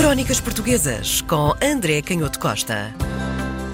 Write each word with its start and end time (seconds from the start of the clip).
Crónicas 0.00 0.40
Portuguesas 0.40 1.20
com 1.20 1.52
André 1.62 2.00
Canhoto 2.00 2.38
Costa. 2.38 2.90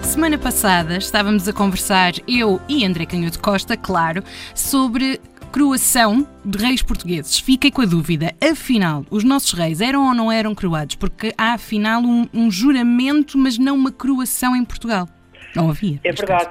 Semana 0.03 0.37
passada 0.37 0.97
estávamos 0.97 1.47
a 1.47 1.53
conversar, 1.53 2.15
eu 2.27 2.61
e 2.69 2.85
André 2.85 3.07
Canhoto 3.07 3.39
Costa, 3.39 3.77
claro, 3.77 4.25
sobre 4.53 5.21
croação 5.53 6.27
de 6.45 6.59
reis 6.59 6.83
portugueses. 6.83 7.39
Fiquei 7.39 7.71
com 7.71 7.81
a 7.81 7.87
dúvida, 7.87 8.35
afinal, 8.43 9.07
os 9.09 9.23
nossos 9.23 9.53
reis 9.53 9.81
eram 9.81 10.05
ou 10.09 10.15
não 10.15 10.33
eram 10.33 10.53
croados? 10.53 10.97
Porque 10.97 11.33
há, 11.39 11.53
afinal, 11.53 12.03
um, 12.03 12.27
um 12.35 12.51
juramento, 12.51 13.39
mas 13.39 13.57
não 13.57 13.77
uma 13.77 13.93
croação 13.93 14.57
em 14.57 14.65
Portugal. 14.65 15.09
Não 15.57 15.71
havia. 15.71 15.99
É 16.05 16.13
verdade. 16.13 16.51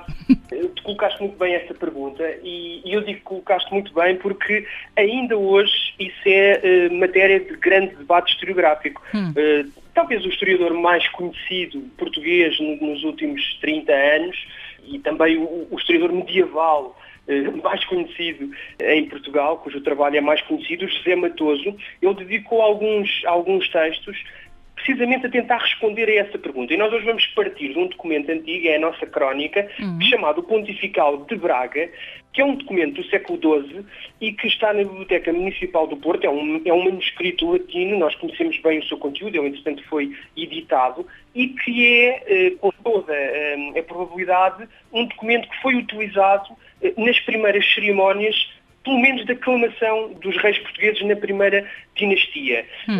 tu 0.75 0.83
colocaste 0.83 1.21
muito 1.21 1.37
bem 1.37 1.55
esta 1.55 1.73
pergunta 1.73 2.23
e, 2.43 2.81
eu 2.85 3.01
digo 3.01 3.19
que 3.19 3.25
colocaste 3.25 3.71
muito 3.71 3.93
bem 3.93 4.15
porque 4.17 4.65
ainda 4.95 5.37
hoje 5.37 5.93
isso 5.99 6.21
é 6.25 6.89
uh, 6.89 6.93
matéria 6.93 7.39
de 7.39 7.55
grande 7.57 7.95
debate 7.95 8.33
historiográfico. 8.33 9.01
Hum. 9.13 9.31
Uh, 9.31 9.71
talvez 9.93 10.23
o 10.25 10.29
historiador 10.29 10.73
mais 10.73 11.07
conhecido 11.09 11.81
português 11.97 12.59
no, 12.59 12.75
nos 12.77 13.03
últimos 13.03 13.41
30 13.61 13.91
anos 13.91 14.47
e 14.83 14.99
também 14.99 15.37
o, 15.37 15.67
o 15.71 15.77
historiador 15.77 16.11
medieval 16.13 16.95
eh, 17.27 17.49
mais 17.63 17.83
conhecido 17.85 18.51
em 18.79 19.05
Portugal, 19.09 19.57
cujo 19.57 19.81
trabalho 19.81 20.17
é 20.17 20.21
mais 20.21 20.41
conhecido, 20.41 20.87
José 20.87 21.15
Matoso, 21.15 21.75
ele 22.01 22.13
dedicou 22.15 22.61
alguns, 22.61 23.23
alguns 23.25 23.67
textos 23.69 24.23
precisamente 24.85 25.25
a 25.25 25.29
tentar 25.29 25.57
responder 25.57 26.07
a 26.07 26.27
essa 26.27 26.37
pergunta. 26.37 26.73
E 26.73 26.77
nós 26.77 26.93
hoje 26.93 27.05
vamos 27.05 27.25
partir 27.27 27.73
de 27.73 27.79
um 27.79 27.87
documento 27.87 28.29
antigo, 28.31 28.67
é 28.67 28.75
a 28.75 28.79
nossa 28.79 29.05
crónica, 29.07 29.67
uhum. 29.79 29.99
chamado 30.01 30.43
Pontifical 30.43 31.25
de 31.25 31.35
Braga, 31.35 31.89
que 32.31 32.41
é 32.41 32.45
um 32.45 32.55
documento 32.55 33.01
do 33.01 33.09
século 33.09 33.39
XII 33.39 33.83
e 34.21 34.31
que 34.31 34.47
está 34.47 34.73
na 34.73 34.83
Biblioteca 34.83 35.33
Municipal 35.33 35.87
do 35.87 35.97
Porto. 35.97 36.25
É 36.25 36.29
um, 36.29 36.61
é 36.63 36.71
um 36.71 36.83
manuscrito 36.83 37.51
latino, 37.51 37.97
nós 37.97 38.13
conhecemos 38.15 38.59
bem 38.59 38.79
o 38.79 38.85
seu 38.85 38.97
conteúdo, 38.97 39.35
ele, 39.35 39.47
entretanto, 39.47 39.83
foi 39.89 40.15
editado, 40.37 41.07
e 41.33 41.47
que 41.47 41.87
é, 41.87 42.23
eh, 42.27 42.51
com 42.61 42.71
toda 42.83 43.13
eh, 43.13 43.79
a 43.79 43.83
probabilidade, 43.83 44.67
um 44.93 45.05
documento 45.05 45.49
que 45.49 45.61
foi 45.61 45.75
utilizado 45.75 46.49
eh, 46.81 46.93
nas 46.95 47.19
primeiras 47.21 47.65
cerimónias 47.73 48.53
pelo 48.83 48.99
menos 48.99 49.25
da 49.25 49.33
aclamação 49.33 50.13
dos 50.21 50.37
reis 50.37 50.59
portugueses 50.59 51.01
na 51.07 51.15
primeira 51.15 51.67
dinastia. 51.95 52.67
Hum. 52.87 52.99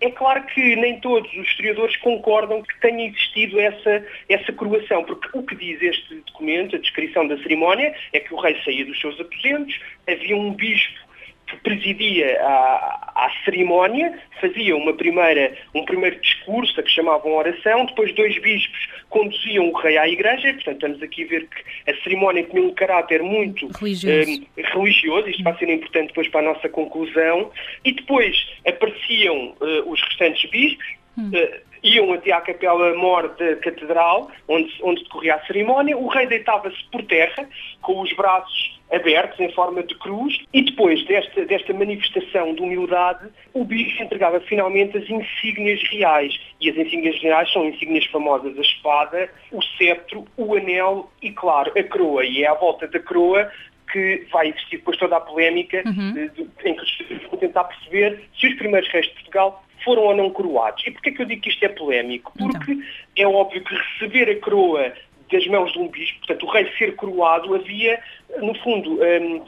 É 0.00 0.10
claro 0.10 0.44
que 0.46 0.76
nem 0.76 1.00
todos 1.00 1.28
os 1.32 1.48
historiadores 1.48 1.96
concordam 1.96 2.62
que 2.62 2.80
tenha 2.80 3.08
existido 3.08 3.58
essa, 3.58 4.06
essa 4.28 4.52
coroação, 4.52 5.02
porque 5.02 5.28
o 5.36 5.42
que 5.42 5.56
diz 5.56 5.82
este 5.82 6.14
documento, 6.26 6.76
a 6.76 6.78
descrição 6.78 7.26
da 7.26 7.36
cerimónia, 7.38 7.92
é 8.12 8.20
que 8.20 8.32
o 8.32 8.40
rei 8.40 8.56
saía 8.64 8.84
dos 8.84 9.00
seus 9.00 9.18
aposentos, 9.20 9.80
havia 10.06 10.36
um 10.36 10.54
bispo 10.54 11.07
que 11.48 11.56
presidia 11.58 12.40
a, 12.42 13.12
à 13.14 13.30
cerimónia, 13.44 14.18
fazia 14.40 14.76
uma 14.76 14.92
primeira, 14.92 15.56
um 15.74 15.84
primeiro 15.84 16.20
discurso, 16.20 16.78
a 16.78 16.82
que 16.82 16.90
chamavam 16.90 17.34
oração, 17.34 17.86
depois 17.86 18.14
dois 18.14 18.38
bispos 18.40 18.88
conduziam 19.08 19.70
o 19.70 19.76
rei 19.76 19.96
à 19.96 20.06
igreja, 20.06 20.52
portanto 20.52 20.74
estamos 20.74 21.02
aqui 21.02 21.24
a 21.24 21.26
ver 21.26 21.48
que 21.48 21.90
a 21.90 22.02
cerimónia 22.02 22.44
tinha 22.44 22.62
um 22.62 22.74
caráter 22.74 23.22
muito 23.22 23.66
religioso, 23.78 24.42
eh, 24.56 24.62
religioso 24.62 25.28
isto 25.28 25.42
vai 25.42 25.56
ser 25.58 25.70
importante 25.70 26.08
depois 26.08 26.28
para 26.28 26.40
a 26.40 26.52
nossa 26.52 26.68
conclusão, 26.68 27.50
e 27.84 27.92
depois 27.92 28.36
apareciam 28.66 29.56
eh, 29.60 29.82
os 29.86 30.00
restantes 30.02 30.48
bispos, 30.50 30.86
hum. 31.16 31.30
Eh, 31.32 31.60
iam 31.82 32.12
até 32.12 32.32
à 32.32 32.40
capela 32.40 32.94
mor 32.94 33.28
da 33.36 33.56
catedral, 33.56 34.30
onde, 34.46 34.72
onde 34.82 35.02
decorria 35.04 35.36
a 35.36 35.46
cerimónia, 35.46 35.96
o 35.96 36.08
rei 36.08 36.26
deitava-se 36.26 36.82
por 36.90 37.02
terra, 37.04 37.48
com 37.80 38.00
os 38.00 38.12
braços 38.14 38.78
abertos 38.90 39.38
em 39.38 39.52
forma 39.52 39.82
de 39.82 39.94
cruz, 39.96 40.38
e 40.52 40.62
depois 40.62 41.04
desta, 41.06 41.44
desta 41.44 41.72
manifestação 41.74 42.54
de 42.54 42.62
humildade, 42.62 43.28
o 43.52 43.64
bispo 43.64 44.02
entregava 44.02 44.40
finalmente 44.40 44.96
as 44.96 45.08
insígnias 45.08 45.82
reais. 45.90 46.38
E 46.60 46.70
as 46.70 46.76
insígnias 46.76 47.20
reais 47.20 47.52
são 47.52 47.66
insígnias 47.66 48.06
famosas, 48.06 48.56
a 48.56 48.62
espada, 48.62 49.30
o 49.52 49.62
cetro, 49.62 50.26
o 50.36 50.54
anel 50.54 51.10
e, 51.22 51.30
claro, 51.30 51.72
a 51.76 51.82
coroa. 51.84 52.24
E 52.24 52.42
é 52.42 52.48
à 52.48 52.54
volta 52.54 52.88
da 52.88 52.98
coroa 52.98 53.50
que 53.92 54.26
vai 54.30 54.48
existir 54.48 54.78
depois 54.78 54.98
toda 54.98 55.16
a 55.16 55.20
polémica 55.20 55.82
uhum. 55.86 56.12
de, 56.12 56.28
de, 56.30 56.48
em 56.64 56.74
que 56.74 56.82
os 56.82 57.22
vão 57.30 57.38
tentar 57.38 57.64
perceber 57.64 58.22
se 58.38 58.46
os 58.48 58.54
primeiros 58.56 58.88
reis 58.90 59.06
de 59.06 59.14
Portugal 59.14 59.64
foram 59.84 60.02
ou 60.02 60.16
não 60.16 60.30
coroados. 60.30 60.86
E 60.86 60.90
porquê 60.90 61.12
que 61.12 61.22
eu 61.22 61.26
digo 61.26 61.42
que 61.42 61.50
isto 61.50 61.64
é 61.64 61.68
polémico? 61.68 62.32
Então. 62.36 62.48
Porque 62.48 62.72
então. 62.72 62.84
é 63.16 63.26
óbvio 63.26 63.62
que 63.62 63.74
receber 63.74 64.30
a 64.30 64.40
coroa 64.40 64.92
das 65.30 65.46
mãos 65.46 65.72
de 65.72 65.78
um 65.78 65.88
bispo, 65.88 66.18
portanto, 66.20 66.46
o 66.46 66.50
rei 66.50 66.70
ser 66.78 66.96
coroado, 66.96 67.54
havia, 67.54 68.00
no 68.40 68.54
fundo, 68.54 68.98
um, 69.02 69.44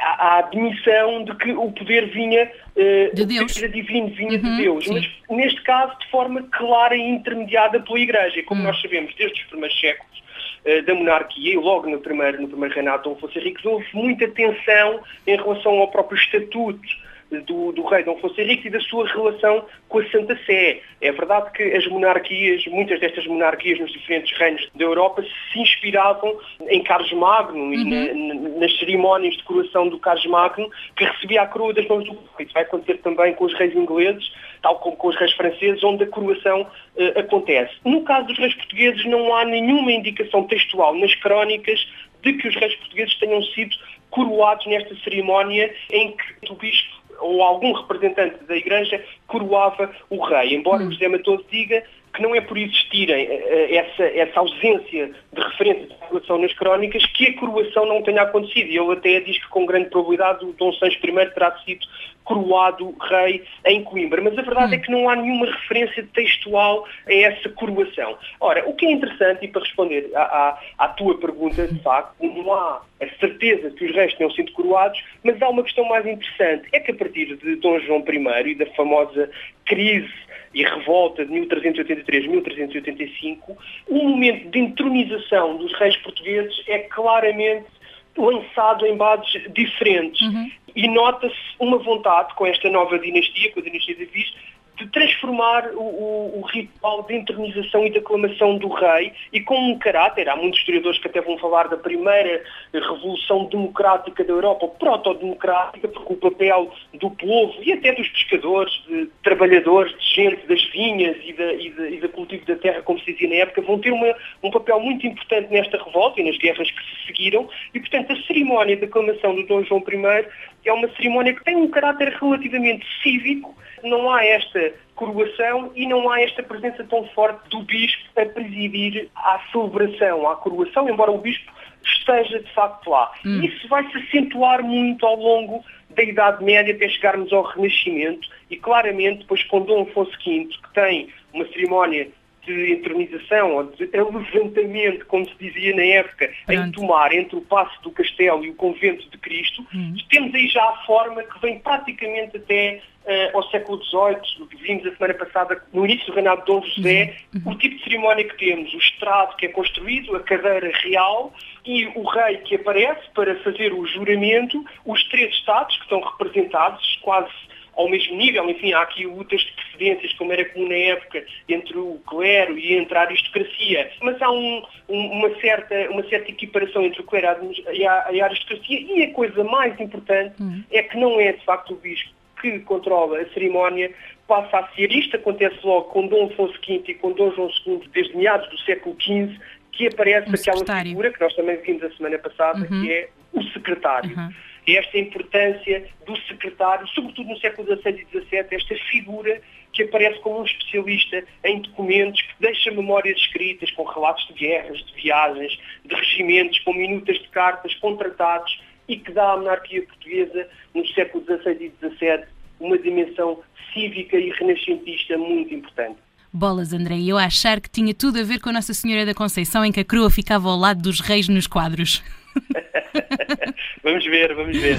a, 0.00 0.38
admissão 0.38 1.24
de 1.24 1.34
que 1.36 1.52
o 1.52 1.70
poder 1.72 2.06
vinha 2.08 2.50
uh, 2.76 3.14
de 3.14 3.26
Deus. 3.26 3.56
Era 3.56 3.68
divino, 3.68 4.08
vinha 4.08 4.38
uhum, 4.38 4.56
de 4.56 4.62
Deus, 4.62 4.84
sim. 4.84 4.94
mas 4.94 5.10
neste 5.28 5.62
caso 5.62 5.98
de 5.98 6.10
forma 6.10 6.42
clara 6.50 6.96
e 6.96 7.00
intermediada 7.00 7.80
pela 7.80 7.98
Igreja. 7.98 8.42
Como 8.44 8.60
uhum. 8.60 8.66
nós 8.68 8.80
sabemos, 8.80 9.14
desde 9.16 9.40
os 9.42 9.46
primeiros 9.48 9.78
séculos, 9.78 10.22
uh, 10.64 10.82
da 10.82 10.94
monarquia, 10.94 11.52
e 11.52 11.56
logo 11.56 11.88
no 11.88 11.98
primeiro, 12.00 12.40
no 12.40 12.48
primeiro 12.48 12.74
reinado 12.74 13.02
de 13.02 13.08
Dom 13.10 13.16
Afonso 13.16 13.38
Henriques, 13.38 13.64
houve 13.64 13.86
muita 13.92 14.26
tensão 14.28 15.00
em 15.26 15.36
relação 15.36 15.78
ao 15.78 15.88
próprio 15.88 16.18
estatuto 16.18 17.07
do, 17.30 17.72
do 17.72 17.84
rei 17.86 18.02
Dom 18.04 18.18
Henriques 18.38 18.66
e 18.66 18.70
da 18.70 18.80
sua 18.80 19.06
relação 19.06 19.64
com 19.88 19.98
a 19.98 20.10
Santa 20.10 20.38
Sé. 20.46 20.80
É 21.00 21.12
verdade 21.12 21.50
que 21.52 21.62
as 21.62 21.86
monarquias, 21.86 22.64
muitas 22.66 22.98
destas 23.00 23.26
monarquias 23.26 23.78
nos 23.78 23.92
diferentes 23.92 24.36
reinos 24.38 24.68
da 24.74 24.84
Europa 24.84 25.22
se 25.52 25.60
inspiravam 25.60 26.38
em 26.68 26.82
Carlos 26.82 27.12
Magno 27.12 27.60
uhum. 27.60 27.74
e 27.74 27.84
na, 27.84 28.60
nas 28.60 28.78
cerimónias 28.78 29.36
de 29.36 29.44
coroação 29.44 29.88
do 29.88 29.98
Carlos 29.98 30.26
Magno 30.26 30.70
que 30.96 31.04
recebia 31.04 31.42
a 31.42 31.46
coroa 31.46 31.74
das 31.74 31.86
mãos 31.86 32.04
do 32.04 32.12
rei. 32.36 32.46
Isso 32.46 32.54
vai 32.54 32.62
acontecer 32.62 32.98
também 32.98 33.34
com 33.34 33.44
os 33.44 33.54
reis 33.54 33.74
ingleses, 33.74 34.32
tal 34.62 34.78
como 34.78 34.96
com 34.96 35.08
os 35.08 35.16
reis 35.16 35.32
franceses, 35.32 35.82
onde 35.84 36.04
a 36.04 36.08
coroação 36.08 36.62
uh, 36.62 37.18
acontece. 37.18 37.74
No 37.84 38.02
caso 38.02 38.26
dos 38.26 38.38
reis 38.38 38.54
portugueses 38.54 39.04
não 39.04 39.34
há 39.34 39.44
nenhuma 39.44 39.92
indicação 39.92 40.44
textual 40.44 40.94
nas 40.94 41.14
crónicas 41.16 41.86
de 42.22 42.32
que 42.32 42.48
os 42.48 42.56
reis 42.56 42.74
portugueses 42.76 43.14
tenham 43.18 43.42
sido 43.42 43.76
coroados 44.10 44.66
nesta 44.66 44.94
cerimónia 44.96 45.72
em 45.90 46.16
que 46.16 46.52
o 46.52 46.54
bispo 46.54 46.87
ou 47.28 47.42
algum 47.42 47.72
representante 47.72 48.42
da 48.44 48.56
Igreja 48.56 49.04
coroava 49.26 49.90
o 50.08 50.24
rei, 50.24 50.54
embora 50.54 50.82
hum. 50.82 50.88
o 50.88 50.92
José 50.92 51.08
Matoso 51.08 51.44
diga 51.50 51.82
que 52.14 52.22
não 52.22 52.34
é 52.34 52.40
por 52.40 52.56
existirem 52.56 53.26
eh, 53.26 53.44
eh, 53.46 53.76
essa, 53.76 54.02
essa 54.02 54.40
ausência 54.40 55.12
de 55.32 55.40
referência 55.40 55.86
de 55.86 55.94
coroação 55.94 56.38
nas 56.38 56.52
crónicas 56.54 57.04
que 57.06 57.26
a 57.26 57.38
coroação 57.38 57.86
não 57.86 58.02
tenha 58.02 58.22
acontecido. 58.22 58.70
E 58.70 58.78
ele 58.78 58.92
até 58.92 59.20
diz 59.20 59.38
que 59.38 59.48
com 59.48 59.66
grande 59.66 59.90
probabilidade 59.90 60.44
o 60.44 60.52
Dom 60.54 60.72
Sancho 60.72 60.98
I 61.04 61.26
terá 61.30 61.56
sido 61.64 61.86
coroado 62.28 62.94
rei 63.00 63.42
em 63.64 63.82
Coimbra. 63.82 64.20
Mas 64.20 64.38
a 64.38 64.42
verdade 64.42 64.72
hum. 64.72 64.76
é 64.76 64.78
que 64.78 64.92
não 64.92 65.08
há 65.08 65.16
nenhuma 65.16 65.46
referência 65.46 66.06
textual 66.12 66.86
a 67.06 67.14
essa 67.14 67.48
coroação. 67.48 68.18
Ora, 68.38 68.68
o 68.68 68.74
que 68.74 68.84
é 68.84 68.92
interessante, 68.92 69.46
e 69.46 69.48
para 69.48 69.62
responder 69.62 70.10
à, 70.14 70.20
à, 70.20 70.60
à 70.76 70.88
tua 70.88 71.18
pergunta, 71.18 71.66
de 71.66 71.80
facto, 71.80 72.14
não 72.20 72.52
há 72.52 72.82
a 73.00 73.08
certeza 73.18 73.70
que 73.70 73.86
os 73.86 73.94
reis 73.94 74.12
tenham 74.14 74.30
sido 74.32 74.52
coroados, 74.52 75.02
mas 75.24 75.40
há 75.40 75.48
uma 75.48 75.62
questão 75.62 75.86
mais 75.86 76.04
interessante. 76.06 76.68
É 76.72 76.80
que 76.80 76.90
a 76.90 76.94
partir 76.94 77.34
de 77.36 77.56
Dom 77.56 77.80
João 77.80 78.04
I 78.06 78.50
e 78.50 78.54
da 78.54 78.66
famosa 78.66 79.30
crise 79.64 80.12
e 80.52 80.62
revolta 80.64 81.24
de 81.24 81.32
1383-1385, 81.32 83.56
o 83.88 84.08
momento 84.08 84.50
de 84.50 84.58
entronização 84.58 85.56
dos 85.56 85.72
reis 85.78 85.96
portugueses 85.98 86.62
é 86.66 86.80
claramente 86.80 87.78
lançado 88.18 88.84
em 88.84 88.96
bases 88.96 89.40
diferentes. 89.52 90.20
Uhum. 90.22 90.50
E 90.78 90.86
nota-se 90.86 91.34
uma 91.58 91.76
vontade 91.76 92.32
com 92.36 92.46
esta 92.46 92.70
nova 92.70 92.96
dinastia, 93.00 93.50
com 93.50 93.58
a 93.58 93.62
dinastia 93.64 93.96
de 93.96 94.04
Viz, 94.04 94.32
de 94.76 94.86
transformar 94.86 95.70
o, 95.74 95.80
o, 95.80 96.38
o, 96.38 96.42
ritual 96.42 97.02
de 97.02 97.16
entronização 97.16 97.84
e 97.84 97.90
de 97.90 97.98
aclamação 97.98 98.56
do 98.58 98.68
rei 98.68 99.12
e 99.32 99.40
com 99.40 99.56
um 99.72 99.76
caráter, 99.76 100.28
há 100.28 100.36
muitos 100.36 100.60
historiadores 100.60 101.00
que 101.00 101.08
até 101.08 101.20
vão 101.20 101.36
falar 101.36 101.68
da 101.68 101.76
primeira 101.76 102.44
revolução 102.72 103.46
democrática 103.46 104.22
da 104.22 104.32
Europa, 104.32 104.68
proto-democrática, 104.68 105.88
porque 105.88 106.12
o 106.12 106.16
papel 106.16 106.72
do 106.94 107.10
povo 107.10 107.54
e 107.60 107.72
até 107.72 107.92
dos 107.92 108.08
pescadores, 108.08 108.72
de 108.86 109.10
trabalhadores, 109.24 109.92
de 109.98 110.14
gente 110.14 110.46
das 110.46 110.62
vinhas 110.70 111.16
e 111.24 111.32
da, 111.32 111.52
e, 111.54 111.70
da, 111.70 111.90
e 111.90 112.08
cultivo 112.08 112.46
da 112.46 112.54
terra, 112.54 112.80
como 112.82 113.00
se 113.00 113.12
dizia 113.12 113.28
na 113.28 113.34
época, 113.34 113.62
vão 113.62 113.80
ter 113.80 113.90
uma, 113.90 114.14
um 114.44 114.50
papel 114.52 114.78
muito 114.78 115.04
importante 115.08 115.50
nesta 115.50 115.82
revolta 115.82 116.20
e 116.20 116.24
nas 116.24 116.38
guerras 116.38 116.70
que 116.70 116.82
se 116.84 117.06
seguiram 117.08 117.48
e, 117.74 117.80
portanto, 117.80 118.12
a 118.12 118.22
cerimónia 118.28 118.76
de 118.76 118.84
aclamação 118.84 119.34
do 119.34 119.44
Dom 119.44 119.64
João 119.64 119.82
I 119.88 120.28
é 120.64 120.72
uma 120.72 120.88
cerimónia 120.94 121.34
que 121.34 121.44
tem 121.44 121.56
um 121.56 121.68
caráter 121.68 122.16
relativamente 122.20 122.86
cívico, 123.02 123.54
não 123.82 124.10
há 124.10 124.24
esta 124.24 124.72
coroação 124.94 125.70
e 125.74 125.86
não 125.86 126.10
há 126.10 126.20
esta 126.20 126.42
presença 126.42 126.82
tão 126.84 127.06
forte 127.08 127.48
do 127.50 127.62
bispo 127.62 128.02
a 128.20 128.26
presidir 128.26 129.08
à 129.14 129.40
celebração, 129.52 130.28
à 130.28 130.36
coroação, 130.36 130.88
embora 130.88 131.12
o 131.12 131.18
bispo 131.18 131.52
esteja 131.84 132.40
de 132.40 132.52
facto 132.52 132.90
lá. 132.90 133.12
Hum. 133.24 133.42
Isso 133.42 133.68
vai 133.68 133.88
se 133.90 133.98
acentuar 133.98 134.62
muito 134.62 135.06
ao 135.06 135.16
longo 135.16 135.64
da 135.90 136.02
Idade 136.02 136.44
Média 136.44 136.74
até 136.74 136.88
chegarmos 136.88 137.32
ao 137.32 137.42
Renascimento 137.42 138.28
e 138.50 138.56
claramente 138.56 139.20
depois 139.20 139.42
com 139.44 139.62
Dom 139.62 139.82
Afonso 139.82 140.12
V, 140.24 140.48
que 140.48 140.74
tem 140.74 141.08
uma 141.32 141.46
cerimónia 141.46 142.08
de 142.48 142.72
entronização 142.72 143.56
ou 143.56 143.64
de 143.64 143.84
levantamento, 143.92 145.04
como 145.06 145.28
se 145.28 145.34
dizia 145.38 145.76
na 145.76 145.82
época, 145.82 146.30
Pronto. 146.46 146.62
em 146.62 146.72
tomar 146.72 147.12
entre 147.12 147.36
o 147.36 147.42
Passo 147.42 147.80
do 147.82 147.90
Castelo 147.90 148.44
e 148.44 148.50
o 148.50 148.54
Convento 148.54 149.08
de 149.10 149.18
Cristo, 149.18 149.66
uhum. 149.72 149.94
temos 150.08 150.34
aí 150.34 150.48
já 150.48 150.62
a 150.62 150.76
forma 150.86 151.22
que 151.22 151.38
vem 151.40 151.58
praticamente 151.58 152.38
até 152.38 152.80
uh, 153.04 153.36
ao 153.36 153.50
século 153.50 153.82
XVIII, 153.84 154.48
vimos 154.60 154.86
a 154.86 154.96
semana 154.96 155.14
passada, 155.14 155.62
no 155.72 155.84
início 155.84 156.06
do 156.06 156.14
reinado 156.14 156.40
de 156.40 156.46
Dom 156.46 156.62
José, 156.62 157.16
uhum. 157.34 157.52
o 157.52 157.54
tipo 157.56 157.76
de 157.76 157.84
cerimónia 157.84 158.24
que 158.24 158.38
temos, 158.38 158.72
o 158.72 158.78
estrado 158.78 159.36
que 159.36 159.46
é 159.46 159.48
construído, 159.50 160.16
a 160.16 160.20
cadeira 160.20 160.70
real 160.82 161.32
e 161.66 161.86
o 161.86 162.02
rei 162.02 162.38
que 162.38 162.54
aparece 162.54 163.02
para 163.14 163.34
fazer 163.40 163.74
o 163.74 163.86
juramento, 163.86 164.64
os 164.86 165.04
três 165.08 165.34
estados 165.34 165.76
que 165.76 165.82
estão 165.82 166.00
representados, 166.00 166.98
quase 167.02 167.30
ao 167.74 167.88
mesmo 167.88 168.16
nível, 168.16 168.48
enfim, 168.50 168.72
há 168.72 168.82
aqui 168.82 169.06
lutas 169.06 169.40
de 169.40 169.52
precedências, 169.52 170.12
como 170.14 170.32
era 170.32 170.44
comum 170.46 170.68
na 170.68 170.74
época, 170.74 171.24
entre 171.48 171.78
o 171.78 172.00
clero 172.06 172.58
e 172.58 172.74
entre 172.74 172.96
a 172.96 173.02
aristocracia, 173.02 173.90
mas 174.02 174.20
há 174.20 174.30
um, 174.30 174.62
um, 174.88 175.06
uma, 175.12 175.40
certa, 175.40 175.88
uma 175.90 176.02
certa 176.08 176.30
equiparação 176.30 176.84
entre 176.84 177.00
o 177.00 177.04
clero 177.04 177.50
e 177.72 177.86
a, 177.86 177.92
a 177.92 178.24
aristocracia, 178.24 178.80
e 178.80 179.02
a 179.04 179.12
coisa 179.12 179.44
mais 179.44 179.78
importante 179.80 180.34
uhum. 180.40 180.64
é 180.70 180.82
que 180.82 180.96
não 180.96 181.20
é, 181.20 181.32
de 181.32 181.44
facto, 181.44 181.74
o 181.74 181.76
bispo 181.76 182.10
que 182.40 182.58
controla 182.60 183.20
a 183.20 183.28
cerimónia, 183.30 183.92
passa 184.26 184.58
a 184.58 184.68
ser, 184.74 184.92
isto 184.92 185.16
acontece 185.16 185.58
logo 185.64 185.84
com 185.90 186.06
Dom 186.06 186.26
Afonso 186.26 186.58
V 186.66 186.82
e 186.86 186.94
com 186.94 187.12
Dom 187.12 187.32
João 187.32 187.50
II, 187.66 187.82
desde 187.92 188.16
meados 188.16 188.48
do 188.50 188.58
século 188.60 188.96
XV, 189.00 189.38
que 189.72 189.86
aparece 189.86 190.30
um 190.30 190.34
aquela 190.34 190.82
figura 190.82 191.12
que 191.12 191.20
nós 191.20 191.34
também 191.34 191.56
vimos 191.58 191.82
a 191.82 191.90
semana 191.90 192.18
passada, 192.18 192.60
uhum. 192.60 192.82
que 192.82 192.92
é 192.92 193.08
o 193.32 193.42
secretário. 193.44 194.16
Uhum 194.16 194.47
esta 194.76 194.98
importância 194.98 195.88
do 196.06 196.16
secretário, 196.22 196.86
sobretudo 196.88 197.28
no 197.28 197.38
século 197.38 197.66
XVI 197.66 197.90
e 197.90 198.20
XVII, 198.20 198.46
esta 198.50 198.74
figura 198.90 199.40
que 199.72 199.82
aparece 199.82 200.18
como 200.20 200.40
um 200.40 200.44
especialista 200.44 201.24
em 201.44 201.60
documentos, 201.60 202.20
que 202.22 202.34
deixa 202.40 202.70
memórias 202.70 203.18
escritas 203.18 203.70
com 203.72 203.84
relatos 203.84 204.26
de 204.28 204.34
guerras, 204.34 204.78
de 204.78 204.94
viagens, 204.94 205.58
de 205.84 205.94
regimentos, 205.94 206.58
com 206.60 206.72
minutas 206.72 207.18
de 207.18 207.28
cartas, 207.28 207.74
com 207.74 207.96
tratados, 207.96 208.60
e 208.88 208.96
que 208.96 209.12
dá 209.12 209.32
à 209.32 209.36
monarquia 209.36 209.82
portuguesa, 209.82 210.48
no 210.74 210.86
século 210.88 211.24
XVI 211.24 211.52
e 211.60 211.88
XVII, 211.88 212.24
uma 212.58 212.78
dimensão 212.78 213.42
cívica 213.72 214.16
e 214.16 214.30
renascentista 214.30 215.16
muito 215.18 215.54
importante. 215.54 216.07
Bolas, 216.32 216.72
André, 216.72 217.00
eu 217.00 217.16
a 217.16 217.24
achar 217.24 217.60
que 217.60 217.70
tinha 217.70 217.94
tudo 217.94 218.20
a 218.20 218.22
ver 218.22 218.40
com 218.40 218.50
a 218.50 218.52
Nossa 218.52 218.74
Senhora 218.74 219.06
da 219.06 219.14
Conceição, 219.14 219.64
em 219.64 219.72
que 219.72 219.80
a 219.80 219.84
crua 219.84 220.10
ficava 220.10 220.48
ao 220.48 220.56
lado 220.56 220.82
dos 220.82 221.00
reis 221.00 221.28
nos 221.28 221.46
quadros. 221.46 222.02
vamos 223.82 224.04
ver, 224.04 224.34
vamos 224.34 224.56
ver. 224.56 224.76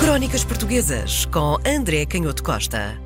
Crónicas 0.00 0.44
Portuguesas 0.44 1.24
com 1.26 1.56
André 1.66 2.04
Canhoto 2.06 2.42
Costa. 2.42 3.05